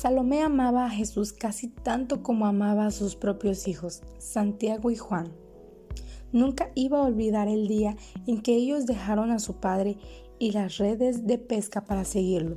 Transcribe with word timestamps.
Salomé 0.00 0.40
amaba 0.40 0.86
a 0.86 0.90
Jesús 0.90 1.34
casi 1.34 1.68
tanto 1.68 2.22
como 2.22 2.46
amaba 2.46 2.86
a 2.86 2.90
sus 2.90 3.16
propios 3.16 3.68
hijos, 3.68 4.00
Santiago 4.16 4.90
y 4.90 4.96
Juan. 4.96 5.30
Nunca 6.32 6.70
iba 6.74 6.98
a 6.98 7.02
olvidar 7.02 7.48
el 7.48 7.68
día 7.68 7.98
en 8.26 8.40
que 8.40 8.54
ellos 8.54 8.86
dejaron 8.86 9.30
a 9.30 9.38
su 9.38 9.56
padre 9.56 9.98
y 10.38 10.52
las 10.52 10.78
redes 10.78 11.26
de 11.26 11.36
pesca 11.36 11.84
para 11.84 12.06
seguirlo. 12.06 12.54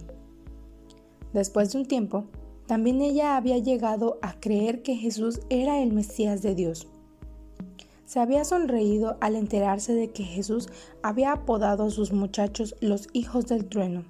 Después 1.33 1.73
de 1.73 1.79
un 1.79 1.85
tiempo, 1.85 2.27
también 2.65 3.01
ella 3.01 3.35
había 3.35 3.57
llegado 3.57 4.19
a 4.21 4.39
creer 4.39 4.81
que 4.81 4.95
Jesús 4.95 5.41
era 5.49 5.81
el 5.81 5.91
Mesías 5.91 6.43
de 6.43 6.55
Dios. 6.55 6.87
Se 8.05 8.21
había 8.21 8.45
sonreído 8.45 9.17
al 9.19 9.35
enterarse 9.35 9.93
de 9.93 10.11
que 10.11 10.23
Jesús 10.23 10.69
había 11.01 11.33
apodado 11.33 11.87
a 11.87 11.91
sus 11.91 12.13
muchachos 12.13 12.73
los 12.79 13.09
hijos 13.11 13.47
del 13.47 13.65
trueno. 13.65 14.05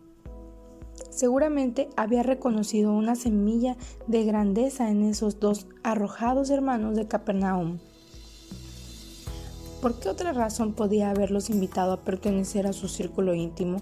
Seguramente 1.13 1.89
había 1.95 2.23
reconocido 2.23 2.91
una 2.91 3.15
semilla 3.15 3.77
de 4.07 4.23
grandeza 4.23 4.89
en 4.89 5.03
esos 5.03 5.39
dos 5.39 5.67
arrojados 5.83 6.49
hermanos 6.49 6.95
de 6.95 7.07
Capernaum. 7.07 7.77
¿Por 9.79 9.99
qué 9.99 10.09
otra 10.09 10.33
razón 10.33 10.73
podía 10.73 11.11
haberlos 11.11 11.51
invitado 11.51 11.93
a 11.93 12.01
pertenecer 12.01 12.65
a 12.65 12.73
su 12.73 12.87
círculo 12.87 13.35
íntimo 13.35 13.77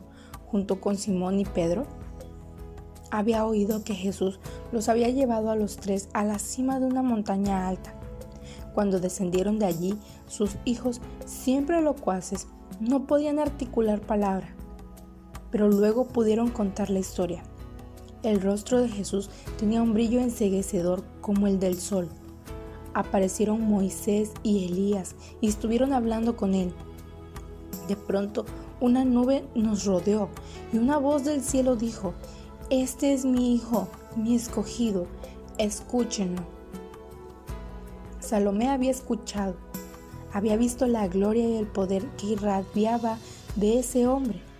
junto 0.48 0.82
con 0.82 0.98
Simón 0.98 1.40
y 1.40 1.46
Pedro? 1.46 1.88
había 3.12 3.46
oído 3.46 3.84
que 3.84 3.94
Jesús 3.94 4.40
los 4.72 4.90
había 4.90 5.10
llevado 5.10 5.52
a 5.52 5.56
los 5.56 5.78
tres 5.78 6.10
a 6.14 6.24
la 6.24 6.40
cima 6.40 6.80
de 6.80 6.86
una 6.86 7.04
montaña 7.04 7.68
alta. 7.68 7.94
Cuando 8.74 9.00
descendieron 9.00 9.60
de 9.60 9.66
allí, 9.66 9.98
sus 10.28 10.56
hijos, 10.64 11.02
siempre 11.26 11.82
locuaces, 11.82 12.48
no 12.80 13.06
podían 13.06 13.38
articular 13.38 14.00
palabra, 14.00 14.56
pero 15.52 15.70
luego 15.70 16.06
pudieron 16.08 16.50
contar 16.50 16.90
la 16.90 17.00
historia. 17.00 17.44
El 18.24 18.42
rostro 18.42 18.80
de 18.82 18.90
Jesús 18.90 19.30
tenía 19.58 19.82
un 19.82 19.94
brillo 19.94 20.20
enseguecedor 20.20 21.04
como 21.22 21.48
el 21.48 21.60
del 21.60 21.78
sol. 21.80 22.08
Aparecieron 22.94 23.62
Moisés 23.62 24.32
y 24.44 24.66
Elías 24.66 25.16
y 25.42 25.48
estuvieron 25.48 25.94
hablando 25.94 26.36
con 26.36 26.54
él. 26.54 26.74
De 27.88 27.96
pronto, 27.96 28.46
una 28.80 29.06
nube 29.06 29.44
nos 29.56 29.86
rodeó 29.86 30.30
y 30.72 30.78
una 30.78 30.98
voz 30.98 31.24
del 31.24 31.42
cielo 31.42 31.76
dijo, 31.76 32.14
este 32.70 33.14
es 33.14 33.26
mi 33.26 33.56
hijo, 33.56 33.88
mi 34.16 34.36
escogido, 34.36 35.08
escúchenlo. 35.58 36.44
Salomé 38.20 38.70
había 38.70 38.92
escuchado, 38.92 39.56
había 40.32 40.56
visto 40.58 40.88
la 40.88 41.08
gloria 41.08 41.48
y 41.48 41.58
el 41.58 41.68
poder 41.68 42.06
que 42.18 42.28
irradiaba 42.28 43.18
de 43.56 43.80
ese 43.80 44.08
hombre. 44.08 44.51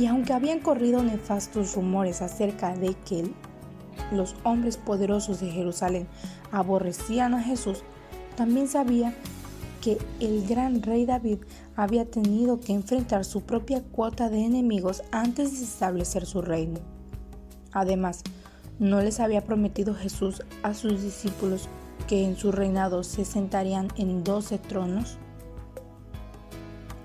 Y 0.00 0.06
aunque 0.06 0.32
habían 0.32 0.60
corrido 0.60 1.02
nefastos 1.02 1.74
rumores 1.74 2.22
acerca 2.22 2.74
de 2.74 2.94
que 3.04 3.30
los 4.10 4.34
hombres 4.44 4.78
poderosos 4.78 5.40
de 5.40 5.50
Jerusalén 5.50 6.08
aborrecían 6.50 7.34
a 7.34 7.42
Jesús, 7.42 7.82
también 8.34 8.66
sabía 8.66 9.12
que 9.82 9.98
el 10.18 10.48
gran 10.48 10.80
rey 10.80 11.04
David 11.04 11.40
había 11.76 12.06
tenido 12.06 12.60
que 12.60 12.72
enfrentar 12.72 13.26
su 13.26 13.42
propia 13.42 13.82
cuota 13.82 14.30
de 14.30 14.42
enemigos 14.42 15.02
antes 15.12 15.58
de 15.58 15.66
establecer 15.66 16.24
su 16.24 16.40
reino. 16.40 16.80
Además, 17.72 18.22
¿no 18.78 19.02
les 19.02 19.20
había 19.20 19.44
prometido 19.44 19.94
Jesús 19.94 20.42
a 20.62 20.72
sus 20.72 21.02
discípulos 21.02 21.68
que 22.08 22.24
en 22.24 22.36
su 22.36 22.52
reinado 22.52 23.04
se 23.04 23.26
sentarían 23.26 23.88
en 23.96 24.24
doce 24.24 24.56
tronos? 24.56 25.18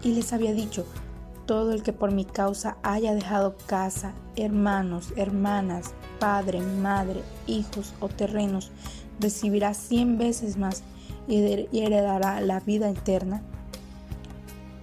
Y 0.01 0.13
les 0.13 0.31
había 0.31 0.53
dicho, 0.53 0.85
todo 1.45 1.73
el 1.73 1.83
que 1.83 1.93
por 1.93 2.11
mi 2.11 2.25
causa 2.25 2.77
haya 2.83 3.13
dejado 3.13 3.55
casa, 3.67 4.13
hermanos, 4.35 5.13
hermanas, 5.15 5.93
padre, 6.19 6.61
madre, 6.61 7.21
hijos 7.47 7.93
o 7.99 8.07
terrenos, 8.07 8.71
recibirá 9.19 9.73
cien 9.73 10.17
veces 10.17 10.57
más 10.57 10.83
y 11.27 11.79
heredará 11.79 12.41
la 12.41 12.59
vida 12.59 12.89
eterna. 12.89 13.41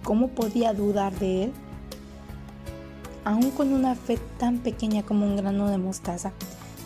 ¿Cómo 0.03 0.29
podía 0.29 0.73
dudar 0.73 1.13
de 1.19 1.45
él? 1.45 1.53
Aún 3.25 3.51
con 3.51 3.73
una 3.73 3.95
fe 3.95 4.19
tan 4.37 4.59
pequeña 4.59 5.03
como 5.03 5.25
un 5.25 5.37
grano 5.37 5.69
de 5.69 5.77
mostaza, 5.77 6.33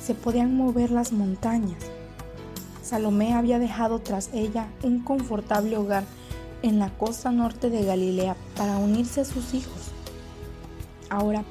se 0.04 0.14
podían 0.14 0.56
mover 0.56 0.92
las 0.92 1.12
montañas. 1.12 1.84
Salomé 2.84 3.34
había 3.34 3.60
dejado 3.60 4.00
tras 4.00 4.30
ella 4.34 4.68
un 4.84 5.04
confortable 5.04 5.78
hogar 5.78 6.04
en 6.68 6.80
la 6.80 6.90
costa 6.98 7.32
norte 7.32 7.70
de 7.70 7.84
Galilea 7.84 8.36
para 8.56 8.78
unirse 8.78 9.22
a 9.22 9.26
sus 9.26 9.54
hijos. 9.54 9.92
Ahora, 11.10 11.44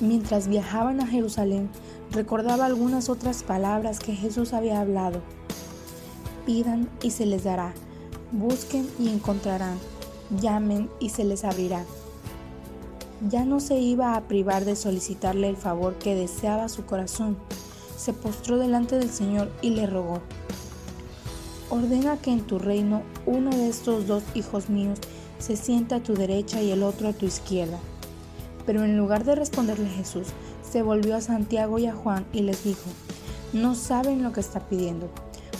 mientras 0.00 0.48
viajaban 0.48 1.00
a 1.00 1.06
Jerusalén, 1.06 1.68
recordaba 2.10 2.66
algunas 2.66 3.08
otras 3.08 3.42
palabras 3.42 3.98
que 3.98 4.14
Jesús 4.14 4.52
había 4.52 4.80
hablado. 4.80 5.20
Pidan 6.46 6.88
y 7.02 7.10
se 7.10 7.26
les 7.26 7.44
dará, 7.44 7.72
busquen 8.32 8.88
y 8.98 9.08
encontrarán, 9.08 9.78
llamen 10.40 10.90
y 11.00 11.10
se 11.10 11.24
les 11.24 11.44
abrirá 11.44 11.84
ya 13.28 13.44
no 13.44 13.60
se 13.60 13.78
iba 13.78 14.14
a 14.14 14.22
privar 14.22 14.64
de 14.64 14.76
solicitarle 14.76 15.48
el 15.48 15.56
favor 15.56 15.96
que 15.96 16.14
deseaba 16.14 16.68
su 16.68 16.86
corazón. 16.86 17.36
Se 17.96 18.12
postró 18.12 18.58
delante 18.58 18.98
del 18.98 19.10
Señor 19.10 19.50
y 19.60 19.70
le 19.70 19.86
rogó, 19.86 20.20
ordena 21.70 22.16
que 22.16 22.32
en 22.32 22.42
tu 22.42 22.58
reino 22.58 23.02
uno 23.26 23.50
de 23.50 23.68
estos 23.68 24.06
dos 24.06 24.24
hijos 24.34 24.68
míos 24.68 24.98
se 25.38 25.56
sienta 25.56 25.96
a 25.96 26.02
tu 26.02 26.14
derecha 26.14 26.60
y 26.60 26.70
el 26.70 26.82
otro 26.82 27.08
a 27.08 27.12
tu 27.12 27.26
izquierda. 27.26 27.78
Pero 28.66 28.84
en 28.84 28.98
lugar 28.98 29.24
de 29.24 29.36
responderle 29.36 29.88
Jesús, 29.88 30.26
se 30.68 30.82
volvió 30.82 31.16
a 31.16 31.20
Santiago 31.20 31.78
y 31.78 31.86
a 31.86 31.94
Juan 31.94 32.26
y 32.32 32.42
les 32.42 32.64
dijo, 32.64 32.90
no 33.52 33.74
saben 33.74 34.22
lo 34.22 34.32
que 34.32 34.40
está 34.40 34.60
pidiendo. 34.60 35.08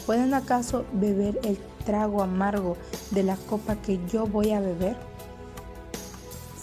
¿Pueden 0.05 0.35
acaso 0.35 0.85
beber 0.93 1.41
el 1.45 1.59
trago 1.87 2.23
amargo 2.23 2.77
de 3.11 3.23
la 3.23 3.37
copa 3.37 3.77
que 3.77 3.99
yo 4.13 4.27
voy 4.27 4.51
a 4.51 4.61
beber? 4.61 4.97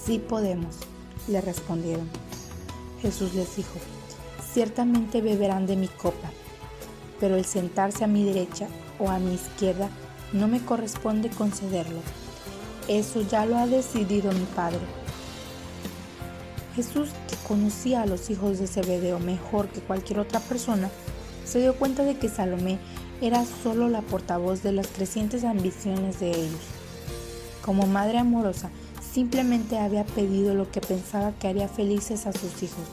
Sí 0.06 0.19
podemos, 0.19 0.75
le 1.28 1.41
respondieron. 1.41 2.08
Jesús 3.02 3.34
les 3.34 3.56
dijo, 3.56 3.79
ciertamente 4.53 5.22
beberán 5.22 5.66
de 5.66 5.75
mi 5.75 5.88
copa, 5.88 6.31
pero 7.19 7.35
el 7.35 7.46
sentarse 7.46 8.03
a 8.03 8.08
mi 8.08 8.24
derecha 8.24 8.68
o 9.00 9.09
a 9.09 9.19
mi 9.19 9.34
izquierda 9.34 9.90
no 10.34 10.47
me 10.47 10.63
corresponde 10.63 11.30
concederlo. 11.30 12.00
Eso 12.88 13.22
ya 13.22 13.46
lo 13.46 13.58
ha 13.58 13.68
decidido 13.68 14.31
mi 14.31 14.46
Padre. 14.56 14.80
Jesús, 16.75 17.09
que 17.30 17.35
conocía 17.47 18.03
a 18.03 18.06
los 18.06 18.30
hijos 18.30 18.59
de 18.59 18.68
Zebedeo 18.68 19.19
mejor 19.19 19.68
que 19.68 19.81
cualquier 19.81 20.19
otra 20.19 20.40
persona, 20.40 20.90
se 21.46 21.59
dio 21.59 21.75
cuenta 21.75 22.03
de 22.03 22.18
que 22.18 22.30
Salomé 22.30 22.78
era 23.22 23.44
solo 23.63 23.90
la 23.90 24.02
portavoz 24.02 24.63
de 24.63 24.74
las 24.74 24.88
crecientes 24.88 25.44
ambiciones 25.44 26.19
de 26.19 26.31
ellos. 26.31 26.62
Como 27.64 27.88
madre 27.88 28.19
amorosa, 28.19 28.70
Simplemente 29.17 29.79
había 29.79 30.05
pedido 30.05 30.53
lo 30.53 30.70
que 30.70 30.79
pensaba 30.79 31.32
que 31.40 31.47
haría 31.47 31.67
felices 31.67 32.28
a 32.28 32.34
sus 32.34 32.61
hijos. 32.61 32.84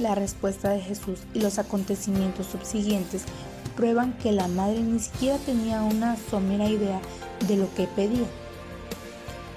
La 0.00 0.16
respuesta 0.16 0.70
de 0.70 0.80
Jesús 0.80 1.20
y 1.32 1.40
los 1.40 1.60
acontecimientos 1.60 2.46
subsiguientes 2.46 3.22
prueban 3.76 4.12
que 4.18 4.32
la 4.32 4.48
madre 4.48 4.80
ni 4.80 4.98
siquiera 4.98 5.38
tenía 5.38 5.82
una 5.82 6.16
somera 6.30 6.68
idea 6.68 7.00
de 7.48 7.56
lo 7.56 7.72
que 7.74 7.86
pedía. 7.86 8.26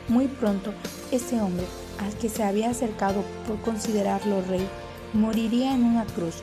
Muy 0.07 0.27
pronto, 0.27 0.73
ese 1.12 1.41
hombre, 1.41 1.65
al 2.00 2.13
que 2.15 2.29
se 2.29 2.44
había 2.44 2.69
acercado 2.69 3.23
por 3.47 3.59
considerarlo 3.62 4.41
rey, 4.44 4.67
moriría 5.13 5.73
en 5.73 5.83
una 5.83 6.06
cruz, 6.06 6.35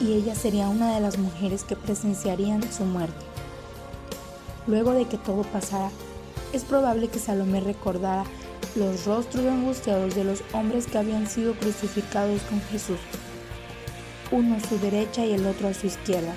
y 0.00 0.14
ella 0.14 0.34
sería 0.34 0.68
una 0.68 0.94
de 0.94 1.00
las 1.00 1.18
mujeres 1.18 1.64
que 1.64 1.76
presenciarían 1.76 2.62
su 2.72 2.84
muerte. 2.84 3.24
Luego 4.66 4.92
de 4.92 5.06
que 5.06 5.18
todo 5.18 5.42
pasara, 5.42 5.90
es 6.52 6.64
probable 6.64 7.08
que 7.08 7.18
Salomé 7.18 7.60
recordara 7.60 8.24
los 8.74 9.04
rostros 9.04 9.46
angustiados 9.46 10.14
de 10.14 10.24
los 10.24 10.42
hombres 10.52 10.86
que 10.86 10.98
habían 10.98 11.26
sido 11.26 11.54
crucificados 11.54 12.40
con 12.42 12.60
Jesús, 12.62 12.98
uno 14.30 14.56
a 14.56 14.60
su 14.60 14.78
derecha 14.78 15.24
y 15.24 15.32
el 15.32 15.46
otro 15.46 15.68
a 15.68 15.74
su 15.74 15.86
izquierda. 15.86 16.34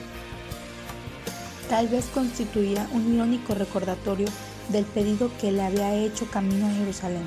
Tal 1.70 1.88
vez 1.88 2.06
constituía 2.14 2.88
un 2.94 3.14
irónico 3.14 3.56
recordatorio 3.56 4.28
del 4.70 4.86
pedido 4.86 5.32
que 5.40 5.52
le 5.52 5.64
había 5.64 5.96
hecho 5.96 6.30
camino 6.30 6.68
a 6.68 6.72
Jerusalén. 6.72 7.26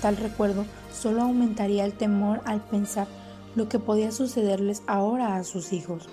Tal 0.00 0.16
recuerdo 0.16 0.64
solo 0.92 1.22
aumentaría 1.22 1.84
el 1.84 1.92
temor 1.92 2.40
al 2.44 2.64
pensar 2.64 3.06
lo 3.54 3.68
que 3.68 3.78
podía 3.78 4.10
sucederles 4.10 4.82
ahora 4.86 5.36
a 5.36 5.44
sus 5.44 5.72
hijos. 5.72 6.08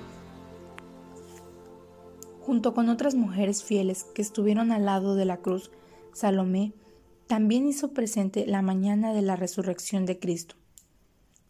Junto 2.41 2.73
con 2.73 2.89
otras 2.89 3.15
mujeres 3.15 3.63
fieles 3.63 4.05
que 4.15 4.21
estuvieron 4.21 4.71
al 4.71 4.85
lado 4.85 5.15
de 5.15 5.25
la 5.25 5.37
cruz, 5.37 5.71
Salomé 6.13 6.73
también 7.27 7.67
hizo 7.67 7.93
presente 7.93 8.45
la 8.45 8.61
mañana 8.61 9.13
de 9.13 9.21
la 9.21 9.37
resurrección 9.37 10.05
de 10.05 10.19
Cristo. 10.19 10.55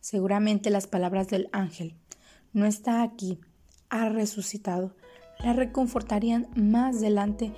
Seguramente 0.01 0.69
las 0.69 0.85
palabras 0.85 1.29
del 1.29 1.49
ángel, 1.51 1.95
no 2.53 2.65
está 2.65 3.01
aquí, 3.01 3.39
ha 3.89 4.09
resucitado, 4.09 4.95
la 5.43 5.53
reconfortarían 5.53 6.47
más 6.55 7.01
delante 7.01 7.51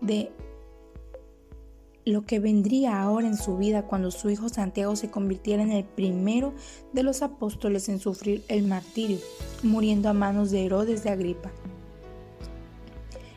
de 0.00 0.30
lo 2.04 2.24
que 2.24 2.40
vendría 2.40 3.00
ahora 3.00 3.28
en 3.28 3.36
su 3.36 3.56
vida 3.56 3.82
cuando 3.82 4.10
su 4.10 4.30
hijo 4.30 4.48
Santiago 4.48 4.96
se 4.96 5.10
convirtiera 5.10 5.62
en 5.62 5.72
el 5.72 5.84
primero 5.84 6.52
de 6.92 7.02
los 7.02 7.22
apóstoles 7.22 7.88
en 7.88 8.00
sufrir 8.00 8.42
el 8.48 8.66
martirio, 8.66 9.18
muriendo 9.62 10.08
a 10.08 10.12
manos 10.12 10.50
de 10.50 10.64
Herodes 10.64 11.04
de 11.04 11.10
Agripa. 11.10 11.50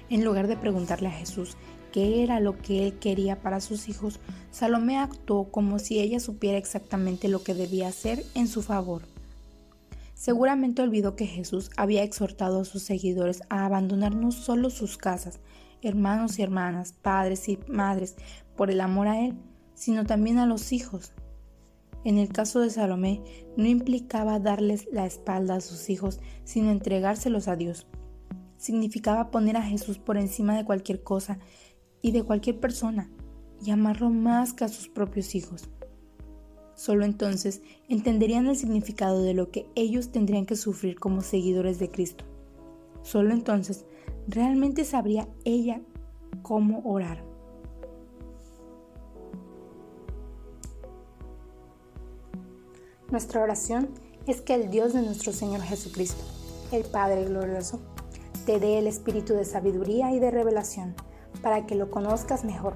En 0.10 0.24
lugar 0.24 0.48
de 0.48 0.58
preguntarle 0.58 1.10
a 1.10 1.12
Jesús 1.12 1.58
qué 1.92 2.24
era 2.24 2.40
lo 2.40 2.58
que 2.58 2.88
él 2.88 3.00
quería 3.00 3.42
para 3.42 3.62
sus 3.62 3.88
hijos, 3.88 4.20
Salomé 4.52 4.98
actuó 4.98 5.52
como 5.52 5.80
si 5.80 6.00
ella 6.00 6.20
supiera 6.20 6.58
exactamente 6.58 7.28
lo 7.28 7.44
que 7.44 7.54
debía 7.54 7.88
hacer 7.88 8.24
en 8.34 8.48
su 8.48 8.62
favor. 8.62 9.15
Seguramente 10.16 10.82
olvidó 10.82 11.18
que 11.18 11.28
Jesús 11.28 11.70
había 11.76 12.02
exhortado 12.02 12.62
a 12.62 12.66
sus 12.66 12.82
seguidores 12.84 13.44
a 13.50 13.66
abandonar 13.66 14.16
no 14.16 14.32
solo 14.32 14.70
sus 14.70 14.98
casas, 14.98 15.42
hermanos 15.82 16.40
y 16.40 16.42
hermanas, 16.42 16.94
padres 16.94 17.50
y 17.50 17.60
madres, 17.68 18.16
por 18.56 18.72
el 18.72 18.80
amor 18.80 19.10
a 19.10 19.20
Él, 19.20 19.36
sino 19.74 20.06
también 20.06 20.38
a 20.38 20.46
los 20.46 20.72
hijos. 20.72 21.14
En 22.06 22.18
el 22.18 22.30
caso 22.30 22.62
de 22.62 22.70
Salomé, 22.70 23.22
no 23.58 23.66
implicaba 23.66 24.40
darles 24.40 24.88
la 24.90 25.06
espalda 25.06 25.56
a 25.56 25.62
sus 25.62 25.90
hijos, 25.90 26.22
sino 26.46 26.72
entregárselos 26.72 27.50
a 27.50 27.58
Dios. 27.58 27.86
Significaba 28.58 29.32
poner 29.32 29.58
a 29.58 29.64
Jesús 29.64 29.98
por 29.98 30.18
encima 30.18 30.56
de 30.56 30.64
cualquier 30.64 31.04
cosa 31.04 31.40
y 32.02 32.14
de 32.14 32.24
cualquier 32.24 32.62
persona, 32.62 33.12
y 33.62 33.72
amarlo 33.72 34.10
más 34.12 34.54
que 34.54 34.64
a 34.64 34.70
sus 34.70 34.88
propios 34.88 35.36
hijos. 35.36 35.70
Solo 36.76 37.06
entonces 37.06 37.62
entenderían 37.88 38.48
el 38.48 38.58
significado 38.58 39.22
de 39.22 39.34
lo 39.34 39.50
que 39.50 39.66
ellos 39.76 40.12
tendrían 40.12 40.46
que 40.46 40.58
sufrir 40.58 41.00
como 41.00 41.22
seguidores 41.22 41.80
de 41.80 41.90
Cristo. 41.90 42.26
Solo 43.02 43.32
entonces 43.32 43.86
realmente 44.28 44.84
sabría 44.84 45.28
ella 45.46 45.82
cómo 46.42 46.82
orar. 46.84 47.24
Nuestra 53.10 53.42
oración 53.42 53.90
es 54.28 54.42
que 54.42 54.56
el 54.56 54.70
Dios 54.70 54.94
de 54.94 55.02
nuestro 55.02 55.32
Señor 55.32 55.62
Jesucristo, 55.62 56.24
el 56.72 56.84
Padre 56.84 57.24
glorioso, 57.26 57.80
te 58.46 58.60
dé 58.60 58.80
el 58.80 58.88
espíritu 58.88 59.34
de 59.34 59.46
sabiduría 59.46 60.12
y 60.12 60.20
de 60.20 60.32
revelación 60.32 60.96
para 61.42 61.66
que 61.66 61.76
lo 61.76 61.90
conozcas 61.90 62.44
mejor 62.44 62.76